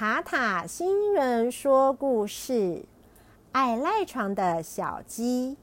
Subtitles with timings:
[0.00, 2.86] 塔塔新人说故事：
[3.52, 5.58] 爱赖床的小鸡。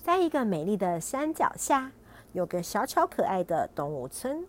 [0.00, 1.90] 在一个美丽的山脚下，
[2.34, 4.46] 有个小巧可爱的动物村。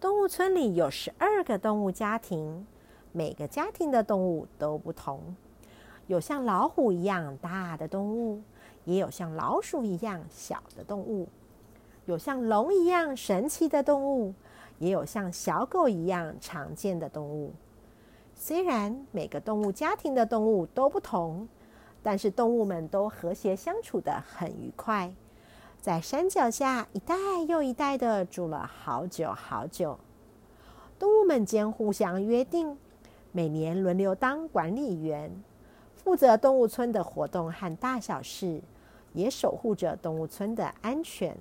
[0.00, 2.64] 动物村里有十二个动物家庭，
[3.10, 5.34] 每个家庭的动物都不同。
[6.06, 8.40] 有像老虎一样大的动物，
[8.84, 11.26] 也有像老鼠一样小的动物；
[12.04, 14.32] 有像龙一样神奇的动物，
[14.78, 17.52] 也有像小狗一样常见的动物。
[18.40, 21.48] 虽然每个动物家庭的动物都不同，
[22.04, 25.12] 但是动物们都和谐相处的很愉快，
[25.80, 27.16] 在山脚下一代
[27.48, 29.98] 又一代的住了好久好久。
[31.00, 32.78] 动物们间互相约定，
[33.32, 35.42] 每年轮流当管理员，
[35.96, 38.62] 负责动物村的活动和大小事，
[39.14, 41.36] 也守护着动物村的安全。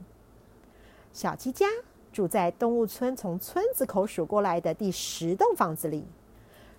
[1.14, 1.68] 小鸡家
[2.12, 6.04] 住在动物村从村子口数过来的第十栋房子里。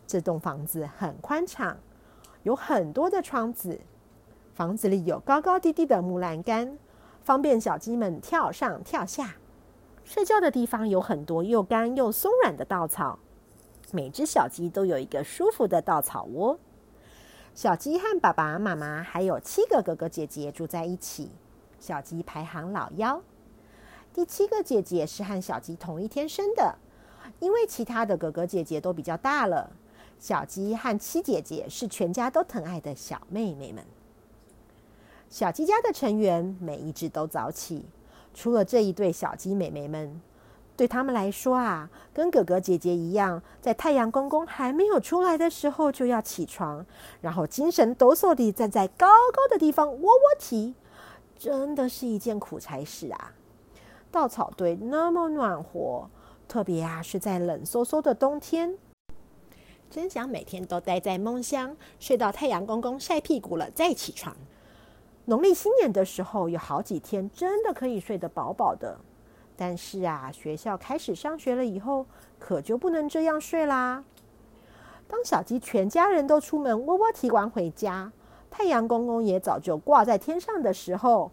[0.08, 1.76] 这栋房子很宽敞，
[2.42, 3.78] 有很多的窗子。
[4.55, 6.78] 房子里有高高低低的木栏杆，
[7.22, 9.36] 方便小鸡们跳上跳下。
[10.05, 13.18] 睡觉的地方有很多又干又松软的稻草，
[13.92, 16.58] 每只小鸡都有一个舒服的稻草窝。
[17.55, 21.30] 小鸡和爸爸妈妈还有七个哥哥姐姐住在一起。
[21.78, 23.22] 小鸡排行老幺，
[24.14, 26.77] 第七个姐姐是和小鸡同一天生的，
[27.40, 29.70] 因为其他的哥哥姐姐都比较大了。
[30.19, 33.84] 小鸡和七姐姐是全家都疼爱的小妹妹们。
[35.30, 37.84] 小鸡家的成员每一只都早起，
[38.34, 40.20] 除了这一对小鸡妹妹们，
[40.77, 46.84] 对他们来说啊，跟哥哥姐姐一样，在太阳公公还没有出来的时候就要起床，
[47.20, 50.74] 然后精神抖擞地站在高高的地方窝窝啼，
[51.39, 53.33] 真的是一件苦差事啊！
[54.11, 56.08] 稻草堆那么暖和，
[56.48, 58.78] 特别啊是在冷飕飕的冬天。
[59.98, 64.36] 真想每天都待在梦乡，睡到太阳公公晒屁股了再起床。
[65.24, 68.96] 农历新年的时候，有好几天真的可以睡得饱饱的。
[69.56, 72.06] 但是啊，学校开始上学了以后，
[72.39, 74.05] 可就不能这样睡啦。
[75.08, 78.12] 当小鸡全家人都出门窝窝啼完回家，
[78.48, 81.33] 太阳公公也早就挂在天上的时候，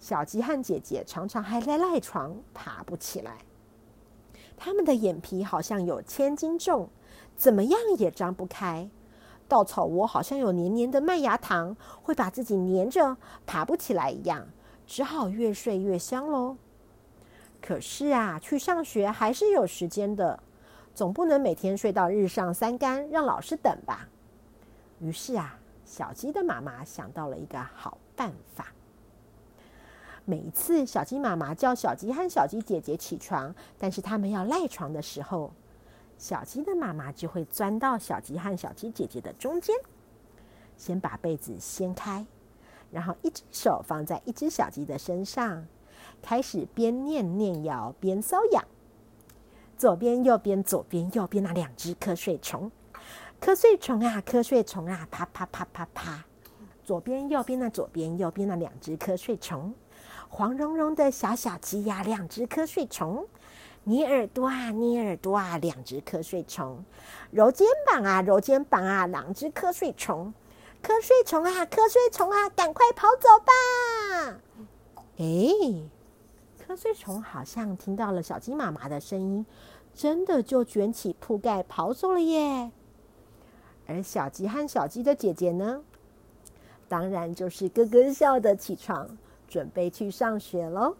[0.00, 3.36] 小鸡和姐姐常常还在赖床，爬不起来。
[4.62, 6.90] 他们的眼皮好像有千斤重。
[7.34, 8.90] 怎么样也张不开，
[9.48, 13.16] 稻草窝好像有黏黏的麦芽糖，会把自己黏着，
[13.46, 14.46] 爬不起来一样，
[14.86, 16.58] 只好越睡越香喽。
[17.62, 20.38] 可是啊，去上学还是有时间的，
[20.94, 24.06] 总不能每天睡到日上三竿，让老师等吧。
[24.98, 28.66] 于是啊，小鸡的妈妈想到了一个好办法。
[30.30, 35.52] 每一次小鸡妈妈叫小鸡和小鸡姐姐起床，但是他们要赖床的时候。
[36.18, 39.74] 小鸡的妈妈就会钻到小鸡和小鸡姐姐的中间，
[40.76, 42.24] 先把被子掀开，
[42.92, 45.66] 然后一只手放在一只小鸡的身上，
[46.22, 48.64] 开始边念念摇边搔痒。
[49.76, 52.70] 左边右边左边右边那两只瞌睡虫，
[53.40, 56.24] 瞌睡虫啊瞌睡虫啊，啪啪啪啪啪。
[56.84, 59.72] 左边右边那左边右边那两只瞌睡虫，
[60.32, 63.26] 黄茸茸的小小鸡呀，两只瞌睡虫。
[63.84, 66.84] 捏耳朵啊，捏耳朵啊，两只瞌睡虫；
[67.30, 70.32] 揉肩膀啊，揉肩膀啊，两只瞌睡虫。
[70.82, 74.40] 瞌睡虫啊，瞌睡虫啊，赶快跑走吧！
[75.18, 75.24] 哎，
[76.64, 79.44] 瞌睡虫好像听到了小鸡妈妈的声音，
[79.94, 82.70] 真的就卷起铺盖跑走了耶。
[83.86, 85.82] 而小鸡和小鸡的姐姐呢，
[86.86, 89.18] 当然就是咯咯笑的起床，
[89.50, 90.96] 准备去上学喽。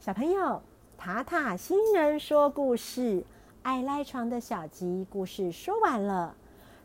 [0.00, 0.60] 小朋友。
[0.96, 3.24] 塔塔新人说故事，
[3.62, 6.34] 爱赖床的小鸡故事说完了，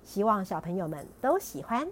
[0.03, 1.90] 希望小朋友们都喜欢。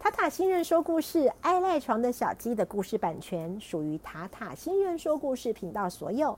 [0.00, 6.36] 塔塔新人说故事，爱赖床的小鸡的故事版权属于塔塔新人说故事频道所有。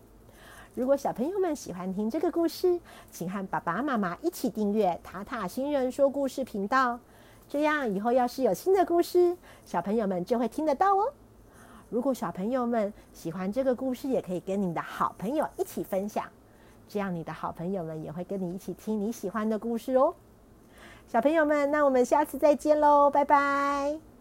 [0.74, 2.78] 如果小朋友们喜欢听这个故事，
[3.10, 7.00] 请和爸爸妈妈一起订阅塔塔新人说故事频道，
[7.48, 11.12] 这样以后要是有新的故事，小朋友们就会听得到哦。
[11.90, 16.24] 如果小朋友们喜欢这个故事，也可以跟你的好朋友一起分享，
[16.86, 20.14] 这样你的好朋友们也会跟你一起听你喜欢的故事哦。
[21.06, 24.17] 小朋友们，那我们下次再见喽，拜拜。